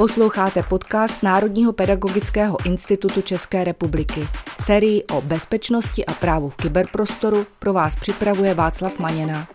[0.00, 4.20] Posloucháte podcast Národního pedagogického institutu České republiky.
[4.60, 9.48] Sérii o bezpečnosti a právu v kyberprostoru pro vás připravuje Václav Maněna.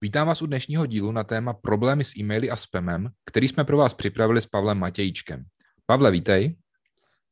[0.00, 3.76] Vítám vás u dnešního dílu na téma problémy s e-maily a spamem, který jsme pro
[3.76, 5.44] vás připravili s Pavlem Matějíčkem.
[5.86, 6.56] Pavle, vítej.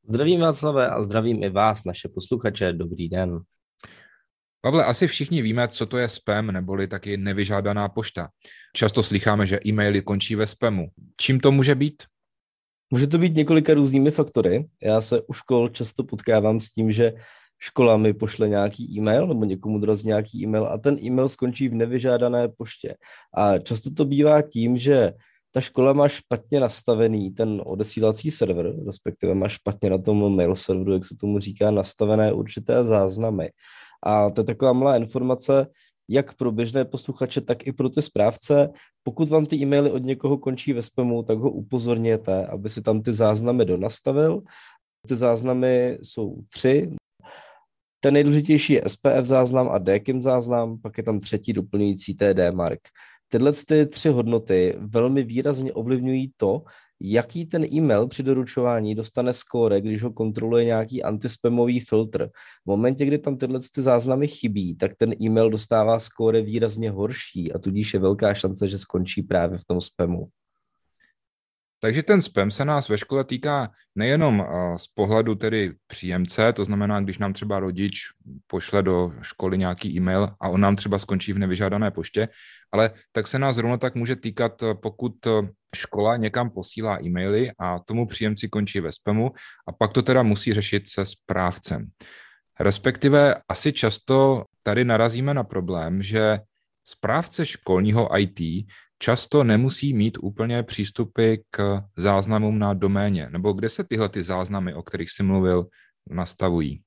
[0.09, 2.73] Zdravím Václave a zdravím i vás, naše posluchače.
[2.73, 3.41] Dobrý den.
[4.65, 8.29] Pavle, asi všichni víme, co to je spam, neboli taky nevyžádaná pošta.
[8.73, 10.89] Často slycháme, že e-maily končí ve spamu.
[11.21, 12.03] Čím to může být?
[12.91, 14.67] Může to být několika různými faktory.
[14.83, 17.13] Já se u škol často potkávám s tím, že
[17.59, 21.75] škola mi pošle nějaký e-mail nebo někomu dorazí nějaký e-mail a ten e-mail skončí v
[21.75, 22.95] nevyžádané poště.
[23.37, 25.13] A často to bývá tím, že
[25.53, 30.93] ta škola má špatně nastavený ten odesílací server, respektive má špatně na tom mail serveru,
[30.93, 33.51] jak se tomu říká, nastavené určité záznamy.
[34.05, 35.67] A to je taková malá informace,
[36.09, 38.71] jak pro běžné posluchače, tak i pro ty správce.
[39.03, 43.03] Pokud vám ty e-maily od někoho končí ve spamu, tak ho upozorněte, aby si tam
[43.03, 44.43] ty záznamy donastavil.
[45.09, 46.97] Ty záznamy jsou tři.
[48.01, 52.81] Ten nejdůležitější je SPF záznam a DKIM záznam, pak je tam třetí doplňující TD mark.
[53.29, 56.63] Tyhle ty tři hodnoty velmi výrazně ovlivňují to,
[57.13, 62.29] jaký ten e-mail při doručování dostane skóre, když ho kontroluje nějaký antispamový filtr.
[62.65, 67.53] V momentě, kdy tam tyhle ty záznamy chybí, tak ten e-mail dostává skóre výrazně horší
[67.53, 70.29] a tudíž je velká šance, že skončí právě v tom spamu.
[71.85, 76.65] Takže ten spam se nás ve škole týká nejenom eh, z pohledu tedy příjemce, to
[76.65, 78.01] znamená, když nám třeba rodič
[78.47, 82.29] pošle do školy nějaký e-mail a on nám třeba skončí v nevyžádané poště,
[82.73, 85.31] ale tak se nás zrovna tak může týkat, eh, pokud eh,
[85.77, 89.31] škola někam posílá e-maily a tomu příjemci končí ve spamu
[89.69, 91.87] a pak to teda musí řešit se správcem.
[92.61, 96.39] Respektive asi často tady narazíme na problém, že
[96.85, 98.41] správce školního IT
[99.05, 103.29] často nemusí mít úplně přístupy k záznamům na doméně.
[103.31, 105.67] Nebo kde se tyhle ty záznamy, o kterých jsi mluvil,
[106.11, 106.81] nastavují?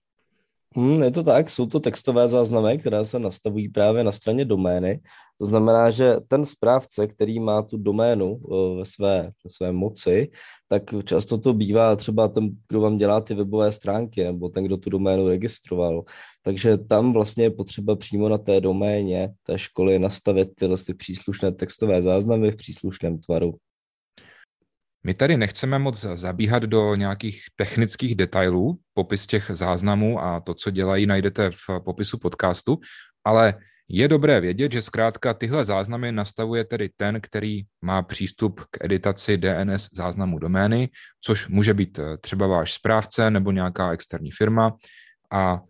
[0.76, 5.00] Hmm, je to tak, jsou to textové záznamy, které se nastavují právě na straně domény.
[5.40, 10.30] To znamená, že ten správce, který má tu doménu eh, ve své, ve své moci,
[10.68, 14.78] tak často to bývá třeba ten, kdo vám dělá ty webové stránky, nebo ten, kdo
[14.78, 16.04] tu doménu registroval.
[16.44, 21.52] Takže tam vlastně je potřeba přímo na té doméně té školy nastavit tyhle ty příslušné
[21.52, 23.54] textové záznamy v příslušném tvaru.
[25.08, 30.72] My tady nechceme moc zabíhat do nějakých technických detailů, popis těch záznamů a to, co
[30.72, 32.80] dělají, najdete v popisu podcastu,
[33.24, 33.54] ale
[33.90, 39.38] je dobré vědět, že zkrátka tyhle záznamy nastavuje tedy ten, který má přístup k editaci
[39.38, 40.90] DNS záznamu domény,
[41.22, 44.76] což může být eh, třeba váš správce nebo nějaká externí firma
[45.32, 45.62] a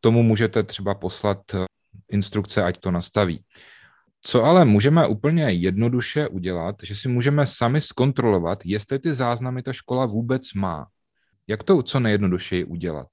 [0.00, 1.64] tomu můžete třeba poslat eh,
[2.10, 3.42] instrukce, ať to nastaví.
[4.28, 9.72] Co ale můžeme úplně jednoduše udělat, že si můžeme sami zkontrolovat, jestli ty záznamy ta
[9.72, 10.86] škola vůbec má.
[11.46, 13.06] Jak to co nejjednodušeji udělat?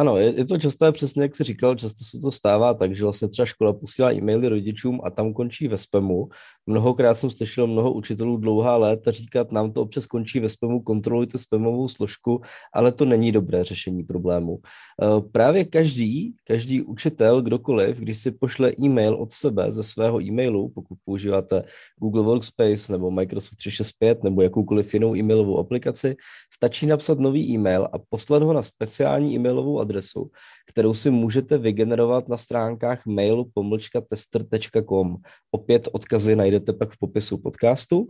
[0.00, 3.02] Ano, je, je to časté, přesně jak jsi říkal, často se to stává tak, že
[3.02, 6.28] vlastně třeba škola posílá e-maily rodičům a tam končí ve spamu.
[6.66, 11.38] Mnohokrát jsem slyšel mnoho učitelů dlouhá léta říkat, nám to občas končí ve spamu, kontrolujte
[11.38, 12.40] spamovou složku,
[12.74, 14.58] ale to není dobré řešení problému.
[15.02, 20.68] Eh, právě každý, každý učitel, kdokoliv, když si pošle e-mail od sebe ze svého e-mailu,
[20.68, 21.64] pokud používáte
[21.98, 26.16] Google Workspace nebo Microsoft 365 nebo jakoukoliv jinou e-mailovou aplikaci,
[26.54, 30.30] stačí napsat nový e-mail a poslat ho na speciální e-mailovou adresu,
[30.68, 35.16] kterou si můžete vygenerovat na stránkách mailu pomlčka tester.com.
[35.50, 38.06] Opět odkazy najdete pak v popisu podcastu.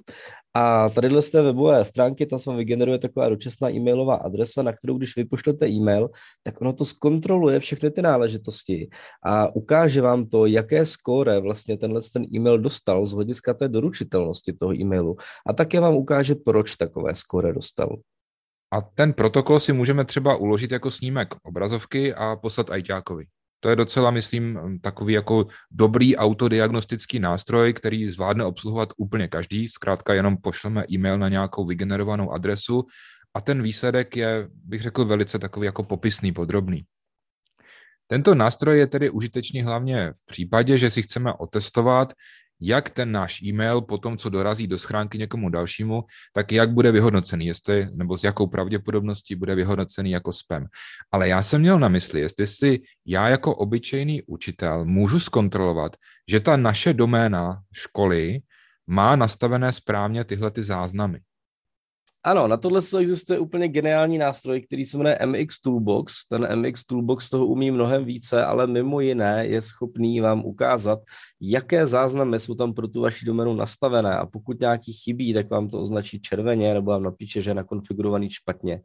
[0.54, 4.72] A tady z té webové stránky, tam se vám vygeneruje taková dočasná e-mailová adresa, na
[4.72, 6.10] kterou když vypošlete e-mail,
[6.42, 8.88] tak ono to zkontroluje všechny ty náležitosti
[9.24, 14.52] a ukáže vám to, jaké skóre vlastně tenhle ten e-mail dostal z hlediska té doručitelnosti
[14.52, 15.16] toho e-mailu.
[15.46, 17.96] A také vám ukáže, proč takové skóre dostal.
[18.72, 23.25] A ten protokol si můžeme třeba uložit jako snímek obrazovky a poslat ajťákovi.
[23.61, 29.69] To je docela, myslím, takový jako dobrý autodiagnostický nástroj, který zvládne obsluhovat úplně každý.
[29.69, 32.84] Zkrátka jenom pošleme e-mail na nějakou vygenerovanou adresu
[33.34, 36.84] a ten výsledek je, bych řekl, velice takový jako popisný, podrobný.
[38.06, 42.12] Tento nástroj je tedy užitečný hlavně v případě, že si chceme otestovat,
[42.60, 46.92] jak ten náš e-mail po tom, co dorazí do schránky někomu dalšímu, tak jak bude
[46.92, 50.66] vyhodnocený, jestli, nebo s jakou pravděpodobností bude vyhodnocený jako spam.
[51.12, 55.96] Ale já jsem měl na mysli, jestli si já jako obyčejný učitel můžu zkontrolovat,
[56.28, 58.40] že ta naše doména školy
[58.86, 61.20] má nastavené správně tyhle ty záznamy.
[62.25, 66.28] Ano, na tohle existuje úplně geniální nástroj, který se jmenuje MX Toolbox.
[66.28, 70.99] Ten MX Toolbox toho umí mnohem více, ale mimo jiné je schopný vám ukázat,
[71.40, 75.69] jaké záznamy jsou tam pro tu vaši doménu nastavené a pokud nějaký chybí, tak vám
[75.69, 78.81] to označí červeně nebo vám napíše, že je nakonfigurovaný špatně.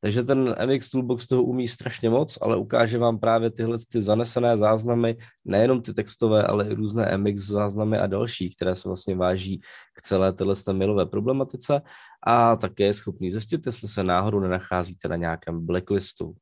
[0.00, 4.56] Takže ten MX Toolbox toho umí strašně moc, ale ukáže vám právě tyhle ty zanesené
[4.56, 9.60] záznamy, nejenom ty textové, ale i různé MX záznamy a další, které se vlastně váží
[9.94, 11.82] k celé téhle mailové problematice
[12.22, 16.34] a také je schopný zjistit, jestli se náhodou nenacházíte na nějakém blacklistu.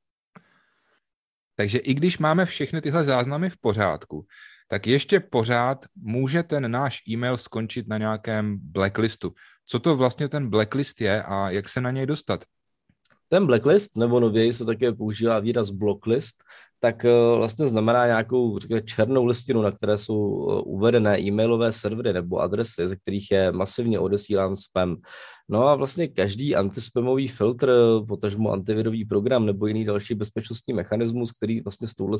[1.57, 4.27] Takže i když máme všechny tyhle záznamy v pořádku,
[4.69, 9.35] tak ještě pořád může ten náš e-mail skončit na nějakém blacklistu.
[9.67, 12.45] Co to vlastně ten blacklist je a jak se na něj dostat?
[13.29, 16.45] Ten blacklist, nebo nověji se také používá výraz blocklist,
[16.81, 22.13] tak eh, vlastně znamená nějakou řekněme, černou listinu, na které jsou eh, uvedené e-mailové servery
[22.13, 24.97] nebo adresy, ze kterých je masivně odesílán spam.
[25.51, 27.73] No a vlastně každý antispamový filtr,
[28.09, 32.19] potažmo antivirový program nebo jiný další bezpečnostní mechanismus, který vlastně s touhle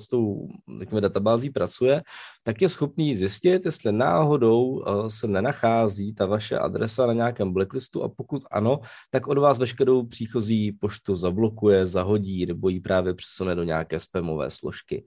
[1.01, 2.03] databází pracuje,
[2.43, 8.03] tak je schopný zjistit, jestli náhodou eh, se nenachází ta vaše adresa na nějakém blacklistu
[8.03, 8.81] a pokud ano,
[9.11, 14.48] tak od vás veškerou příchozí poštu zablokuje, zahodí nebo ji právě přesune do nějaké spamové
[14.51, 15.05] složky.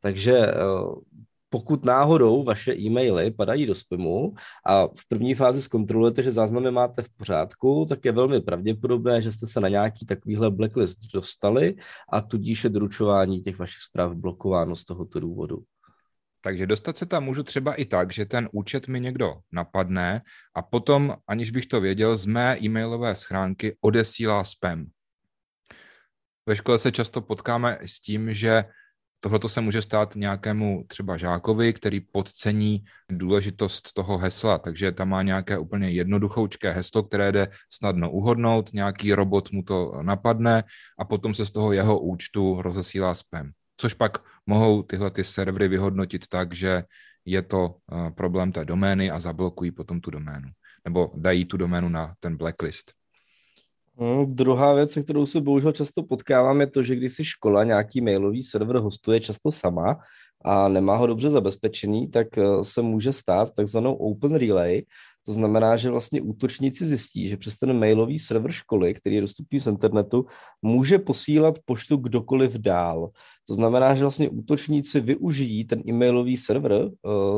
[0.00, 0.54] Takže eh,
[1.54, 4.34] pokud náhodou vaše e-maily padají do spamu
[4.66, 9.32] a v první fázi zkontrolujete, že záznamy máte v pořádku, tak je velmi pravděpodobné, že
[9.32, 11.74] jste se na nějaký takovýhle blacklist dostali
[12.12, 15.62] a tudíž je doručování těch vašich zpráv blokováno z tohoto důvodu.
[16.40, 20.22] Takže dostat se tam můžu třeba i tak, že ten účet mi někdo napadne
[20.54, 24.86] a potom, aniž bych to věděl, z mé e-mailové schránky odesílá spam.
[26.46, 28.64] Ve škole se často potkáme s tím, že
[29.24, 35.22] Tohle se může stát nějakému třeba žákovi, který podcení důležitost toho hesla, takže tam má
[35.22, 40.64] nějaké úplně jednoduchoučké heslo, které jde snadno uhodnout, nějaký robot mu to napadne
[40.98, 43.50] a potom se z toho jeho účtu rozesílá spam.
[43.76, 46.84] Což pak mohou tyhle ty servery vyhodnotit tak, že
[47.24, 50.48] je to eh, problém té domény a zablokují potom tu doménu.
[50.84, 52.92] Nebo dají tu doménu na ten blacklist.
[53.98, 57.64] Hmm, druhá věc, se kterou se bohužel často potkávám, je to, že když si škola
[57.64, 59.96] nějaký mailový server hostuje často sama
[60.44, 64.82] a nemá ho dobře zabezpečený, tak eh, se může stát takzvanou open relay,
[65.26, 69.60] to znamená, že vlastně útočníci zjistí, že přes ten mailový server školy, který je dostupný
[69.60, 70.26] z internetu,
[70.62, 73.10] může posílat poštu kdokoliv dál.
[73.48, 76.90] To znamená, že vlastně útočníci využijí ten e-mailový server uh,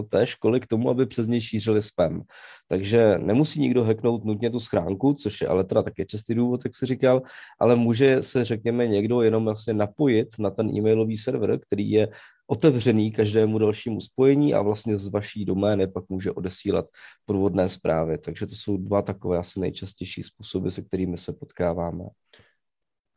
[0.09, 2.23] té školy k tomu, aby přes něj šířili spam.
[2.69, 6.75] Takže nemusí nikdo hacknout nutně tu schránku, což je ale teda také častý důvod, jak
[6.75, 7.23] se říkal,
[7.61, 12.09] ale může se, řekněme, někdo jenom vlastně napojit na ten e-mailový server, který je
[12.47, 16.87] otevřený každému dalšímu spojení a vlastně z vaší domény pak může odesílat
[17.25, 18.19] průvodné zprávy.
[18.19, 22.05] Takže to jsou dva takové asi nejčastější způsoby, se kterými se potkáváme.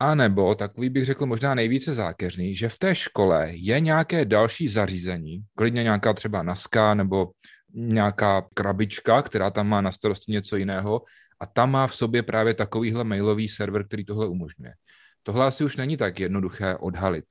[0.02, 4.68] A nebo takový bych řekl možná nejvíce zákeřný, že v té škole je nějaké další
[4.68, 7.30] zařízení, klidně nějaká třeba naska nebo
[7.74, 11.02] nějaká krabička, která tam má na starosti něco jiného
[11.40, 14.72] a tam má v sobě právě takovýhle mailový server, který tohle umožňuje.
[15.22, 17.24] Tohle asi už není tak jednoduché odhalit.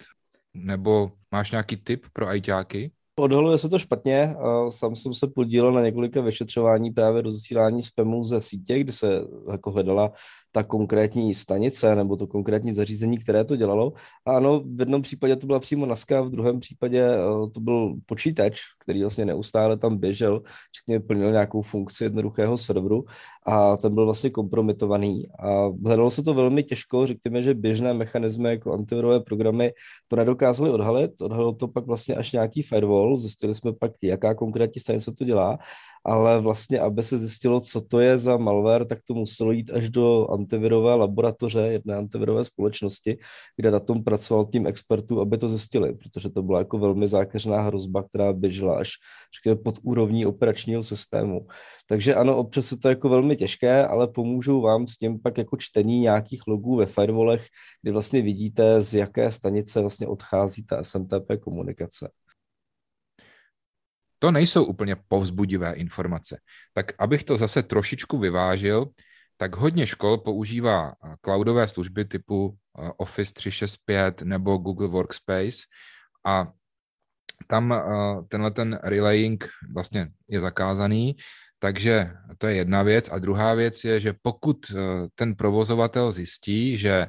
[0.53, 2.91] Nebo máš nějaký tip pro ajťáky?
[3.19, 4.35] Odhaluje se to špatně.
[4.69, 9.21] Sám jsem se podílel na několika vyšetřování právě do zasílání spamů ze sítě, kdy se
[9.51, 10.11] jako hledala
[10.51, 13.93] ta konkrétní stanice nebo to konkrétní zařízení, které to dělalo.
[14.25, 17.95] A ano, v jednom případě to byla přímo NASCA, v druhém případě eh, to byl
[18.05, 20.41] počítač, který vlastně neustále tam běžel,
[20.77, 23.05] řekněme plnil nějakou funkci jednoduchého serveru
[23.45, 25.27] a ten byl vlastně kompromitovaný.
[25.39, 29.73] A hledalo se to velmi těžko, řekněme, že běžné mechanismy jako antivirové programy
[30.07, 31.21] to nedokázaly odhalit.
[31.21, 35.57] Odhalil to pak vlastně až nějaký firewall, zjistili jsme pak, jaká konkrétní stanice to dělá
[36.05, 39.89] ale vlastně, aby se zjistilo, co to je za malware, tak to muselo jít až
[39.89, 43.17] do antivirové laboratoře jedné antivirové společnosti,
[43.55, 47.61] kde na tom pracoval tým expertů, aby to zjistili, protože to byla jako velmi zákeřná
[47.61, 48.89] hrozba, která běžela až
[49.37, 51.47] řekněme, pod úrovní operačního systému.
[51.87, 55.57] Takže ano, občas je to jako velmi těžké, ale pomůžou vám s tím pak jako
[55.57, 57.45] čtení nějakých logů ve firewallech,
[57.81, 62.09] kdy vlastně vidíte, z jaké stanice vlastně odchází ta SMTP komunikace
[64.19, 66.39] to nejsou úplně povzbudivé informace.
[66.73, 68.87] Tak abych to zase trošičku vyvážil,
[69.37, 75.57] tak hodně škol používá eh, cloudové služby typu eh, Office 365 nebo Google Workspace
[76.25, 76.51] a
[77.47, 77.83] tam eh,
[78.27, 81.15] tenhle ten relaying vlastně je zakázaný,
[81.59, 83.09] takže to je jedna věc.
[83.11, 84.71] A druhá věc je, že pokud
[85.15, 87.07] ten provozovatel zjistí, že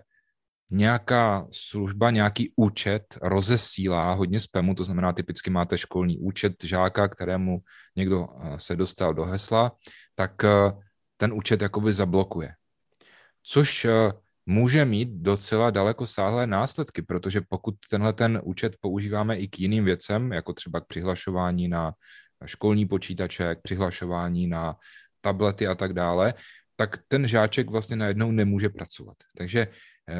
[0.71, 7.59] nějaká služba, nějaký účet rozesílá hodně spamu, to znamená typicky máte školní účet žáka, kterému
[7.97, 9.73] někdo eh, se dostal do hesla,
[10.15, 10.73] tak eh,
[11.17, 12.53] ten účet jakoby zablokuje.
[13.43, 14.13] což eh,
[14.47, 19.85] může mít docela daleko sáhlé následky, protože pokud tenhle ten účet používáme i k jiným
[19.85, 21.93] věcem, jako třeba k přihlašování na
[22.47, 24.77] školní počítače, k přihlašování na
[25.21, 26.35] tablety a tak dále,
[26.77, 29.17] tak ten žáček vlastně najednou nemůže pracovat.
[29.37, 29.67] Takže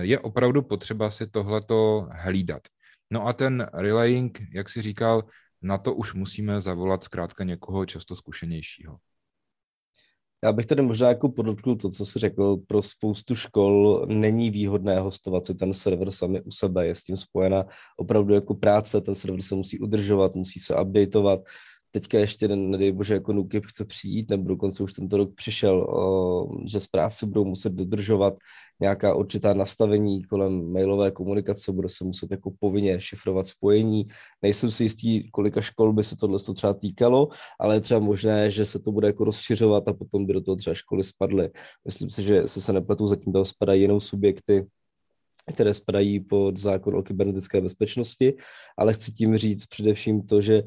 [0.01, 2.63] je opravdu potřeba si tohleto hlídat.
[3.11, 5.25] No a ten relaying, jak si říkal,
[5.63, 8.99] na to už musíme zavolat zkrátka někoho často zkušenějšího.
[10.45, 15.01] Já bych tady možná jako podotknul to, co jsi řekl, pro spoustu škol není výhodné
[15.01, 17.65] hostovat si ten server sami u sebe, je s tím spojena
[17.97, 21.41] opravdu jako práce, ten server se musí udržovat, musí se updateovat,
[21.91, 25.87] teďka ještě, nedej bože, jako NUKIP chce přijít, nebo dokonce už tento rok přišel,
[26.67, 28.35] že správci budou muset dodržovat
[28.81, 34.09] nějaká určitá nastavení kolem mailové komunikace, bude se muset jako povinně šifrovat spojení.
[34.43, 37.29] Nejsem si jistý, kolika škol by se tohle třeba týkalo,
[37.61, 40.57] ale je třeba možné, že se to bude jako rozšiřovat a potom by do toho
[40.57, 41.51] třeba školy spadly.
[41.85, 44.67] Myslím si, že se se nepletu, zatím toho spadají jenom subjekty,
[45.55, 48.35] které spadají pod zákon o kybernetické bezpečnosti,
[48.79, 50.63] ale chci tím říct především to, že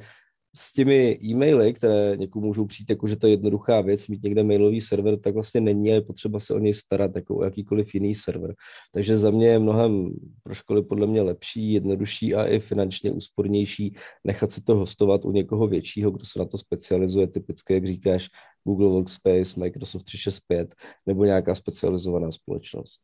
[0.56, 4.44] s těmi e-maily, které někomu můžou přijít, jako že to je jednoduchá věc, mít někde
[4.44, 7.94] mailový server, tak vlastně není a je potřeba se o něj starat jako o jakýkoliv
[7.94, 8.56] jiný server.
[8.92, 13.96] Takže za mě je mnohem pro školy podle mě lepší, jednodušší a i finančně úspornější
[14.24, 18.28] nechat si to hostovat u někoho většího, kdo se na to specializuje, typicky, jak říkáš,
[18.64, 23.02] Google Workspace, Microsoft 365 nebo nějaká specializovaná společnost.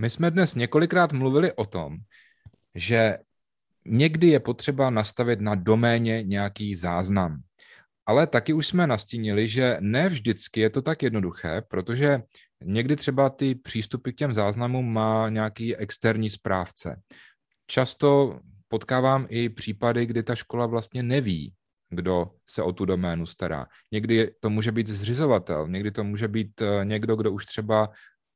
[0.00, 1.96] My jsme dnes několikrát mluvili o tom,
[2.74, 3.18] že
[3.86, 7.42] Někdy je potřeba nastavit na doméně nějaký záznam.
[8.06, 12.22] Ale taky už jsme nastínili, že ne vždycky je to tak jednoduché, protože
[12.64, 17.02] někdy třeba ty přístupy k těm záznamům má nějaký externí správce.
[17.66, 21.54] Často potkávám i případy, kdy ta škola vlastně neví,
[21.90, 23.66] kdo se o tu doménu stará.
[23.92, 27.88] Někdy to může být zřizovatel, někdy to může být eh, někdo, kdo už třeba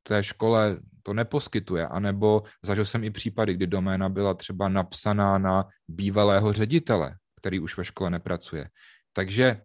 [0.07, 5.67] té škole to neposkytuje, anebo zažil jsem i případy, kdy doména byla třeba napsaná na
[5.87, 8.69] bývalého ředitele, který už ve škole nepracuje.
[9.13, 9.61] Takže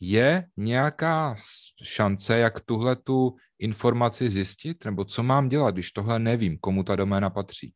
[0.00, 1.36] je nějaká
[1.82, 6.96] šance, jak tuhle tu informaci zjistit, nebo co mám dělat, když tohle nevím, komu ta
[6.96, 7.72] doména patří?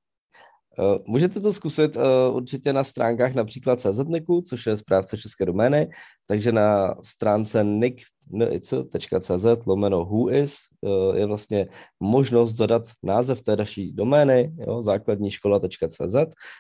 [0.79, 5.91] Eh, můžete to zkusit eh, určitě na stránkách například CZNICu, což je správce české domény,
[6.27, 10.57] takže na stránce nic.cz lomeno whois
[10.87, 11.69] eh, je vlastně
[12.01, 16.15] možnost zadat název té naší domény, jo, základní škola.cz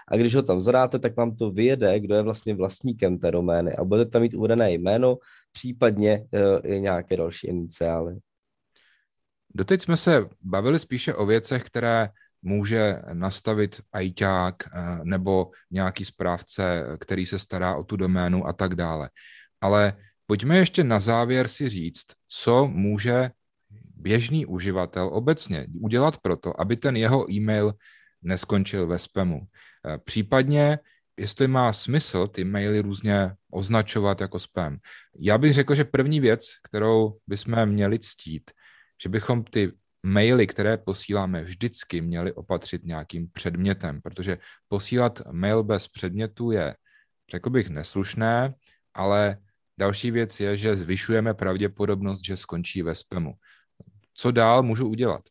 [0.08, 3.76] a když ho tam zadáte, tak vám to vyjede, kdo je vlastně vlastníkem té domény
[3.76, 5.16] a budete tam mít uvedené jméno,
[5.52, 6.26] případně
[6.64, 8.16] i nějaké další iniciály.
[9.54, 12.08] Doteď jsme se bavili spíše o věcech, které
[12.47, 18.75] může nastavit ajťák eh, nebo nějaký správce, který se stará o tu doménu a tak
[18.75, 19.11] dále.
[19.61, 19.93] Ale
[20.26, 23.31] pojďme ještě na závěr si říct, co může
[23.97, 27.75] běžný uživatel obecně udělat pro to, aby ten jeho e-mail
[28.23, 29.41] neskončil ve spamu.
[29.43, 30.79] Eh, případně,
[31.19, 34.79] jestli má smysl ty maily různě označovat jako spam.
[35.19, 38.50] Já bych řekl, že první věc, kterou bychom měli ctít,
[39.03, 39.73] že bychom ty
[40.03, 44.38] maily, které posíláme, vždycky měli opatřit nějakým předmětem, protože
[44.69, 46.76] posílat mail bez předmětu je,
[47.31, 48.55] řekl bych, neslušné,
[48.95, 49.38] ale
[49.79, 53.35] další věc je, že zvyšujeme pravděpodobnost, že skončí ve spamu.
[54.15, 55.23] Co dál můžu udělat?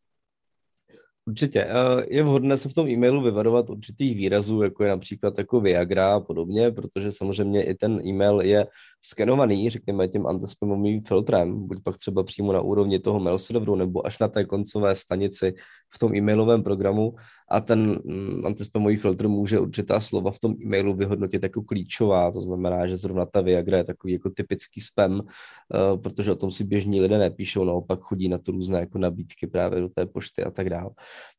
[1.27, 1.63] Určitě.
[1.63, 6.15] Eh, je vhodné se v tom e-mailu vyvarovat určitých výrazů, jako je například jako Viagra
[6.15, 8.67] a podobně, protože samozřejmě i ten e-mail je
[9.01, 14.07] skenovaný, řekněme, tím antispamovým filtrem, buď pak třeba přímo na úrovni toho mail serveru nebo
[14.07, 15.53] až na té koncové stanici
[15.95, 17.15] v tom e-mailovém programu
[17.51, 22.41] a ten mm, antispamový filtr může určitá slova v tom e-mailu vyhodnotit jako klíčová, to
[22.41, 26.63] znamená, že zrovna ta Viagra je takový jako typický spam, uh, protože o tom si
[26.63, 30.51] běžní lidé nepíšou, naopak chodí na to různé jako nabídky právě do té pošty a
[30.51, 30.89] tak dále.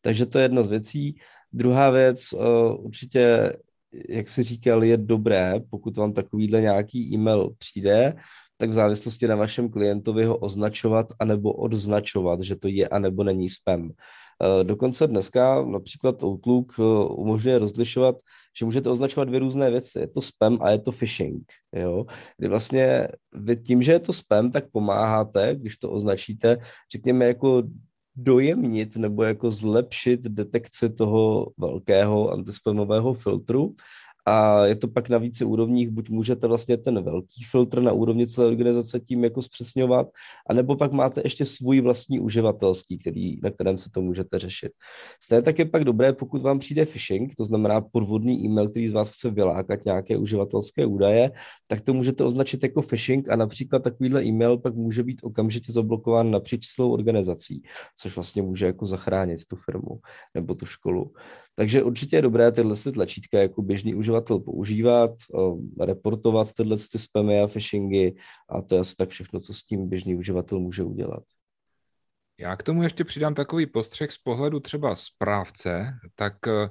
[0.00, 1.18] Takže to je jedna z věcí.
[1.52, 3.52] Druhá věc, uh, určitě,
[4.08, 8.14] jak si říkal, je dobré, pokud vám takovýhle nějaký e-mail přijde,
[8.56, 13.48] tak v závislosti na vašem klientovi ho označovat anebo odznačovat, že to je anebo není
[13.48, 13.90] spam.
[14.42, 18.16] Eh, dokonce dneska například Outlook eh, umožňuje rozlišovat,
[18.58, 19.98] že můžete označovat dvě různé věci.
[19.98, 21.42] Je to spam a je to phishing.
[21.72, 22.04] Jo?
[22.38, 26.56] Kdy vlastně vy tím, že je to spam, tak pomáháte, když to označíte,
[26.92, 27.62] řekněme jako
[28.16, 33.74] dojemnit nebo jako zlepšit detekci toho velkého antispamového filtru
[34.26, 38.26] a je to pak na více úrovních, buď můžete vlastně ten velký filtr na úrovni
[38.26, 40.08] celé organizace tím jako zpřesňovat,
[40.48, 44.72] anebo pak máte ještě svůj vlastní uživatelský, který, na kterém se to můžete řešit.
[45.22, 48.92] Stejně tak je pak dobré, pokud vám přijde phishing, to znamená podvodný e-mail, který z
[48.92, 51.30] vás chce vylákat nějaké uživatelské údaje,
[51.66, 56.30] tak to můžete označit jako phishing a například takovýhle e-mail pak může být okamžitě zablokován
[56.30, 57.62] napříč celou organizací,
[57.98, 60.00] což vlastně může jako zachránit tu firmu
[60.34, 61.12] nebo tu školu.
[61.58, 65.10] Takže určitě je dobré tyhle tlačítka jako běžný uživatel používat,
[65.80, 68.12] reportovat tyhle spamy a phishingy
[68.48, 71.22] a to je asi tak všechno, co s tím běžný uživatel může udělat.
[72.40, 76.68] Já k tomu ještě přidám takový postřeh z pohledu třeba správce, tak eh,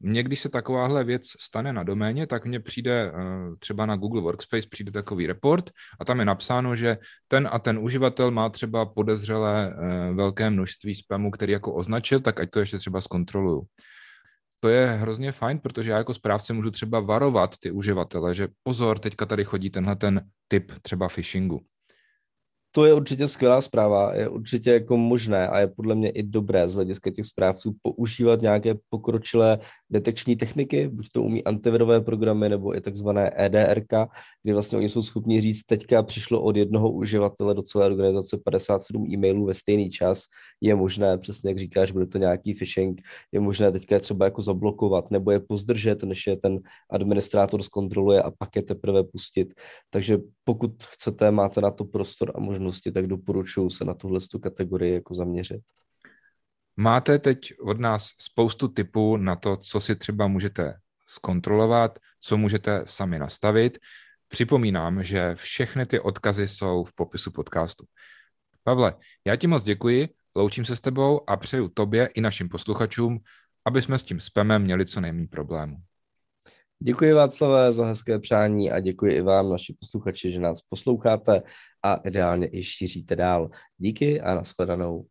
[0.00, 3.12] mně, když se takováhle věc stane na doméně, tak mně přijde eh,
[3.58, 5.70] třeba na Google Workspace přijde takový report
[6.00, 6.98] a tam je napsáno, že
[7.28, 12.40] ten a ten uživatel má třeba podezřelé eh, velké množství spamu, který jako označil, tak
[12.40, 13.62] ať to ještě třeba zkontroluju.
[14.64, 18.98] To je hrozně fajn, protože já jako správce můžu třeba varovat ty uživatele, že pozor,
[18.98, 21.60] teďka tady chodí tenhle ten typ třeba phishingu
[22.74, 26.68] to je určitě skvělá zpráva, je určitě jako možné a je podle mě i dobré
[26.68, 29.58] z hlediska těch správců používat nějaké pokročilé
[29.90, 33.92] detekční techniky, buď to umí antivirové programy nebo i takzvané EDRK,
[34.42, 39.06] kdy vlastně oni jsou schopni říct, teďka přišlo od jednoho uživatele do celé organizace 57
[39.12, 40.24] e-mailů ve stejný čas,
[40.60, 43.00] je možné, přesně jak říkáš, bude to nějaký phishing,
[43.32, 46.58] je možné teďka je třeba jako zablokovat nebo je pozdržet, než je ten
[46.90, 49.54] administrátor zkontroluje a pak je teprve pustit.
[49.90, 54.94] Takže pokud chcete, máte na to prostor a možnosti, tak doporučuji se na tuhle kategorii
[54.94, 55.60] jako zaměřit.
[56.76, 60.74] Máte teď od nás spoustu typů na to, co si třeba můžete
[61.06, 63.78] zkontrolovat, co můžete sami nastavit.
[64.28, 67.84] Připomínám, že všechny ty odkazy jsou v popisu podcastu.
[68.64, 68.94] Pavle,
[69.26, 73.18] já ti moc děkuji, loučím se s tebou a přeju tobě i našim posluchačům,
[73.64, 75.76] aby jsme s tím spamem měli co nejméně problémů.
[76.84, 81.42] Děkuji Václavé za hezké přání a děkuji i vám, naši posluchači, že nás posloucháte
[81.82, 83.50] a ideálně i šíříte dál.
[83.78, 85.06] Díky a nashledanou.